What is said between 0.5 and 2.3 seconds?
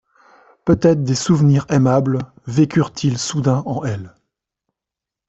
Peut-être des souvenirs aimables